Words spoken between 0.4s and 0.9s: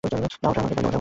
ওটা আমাকে দাও।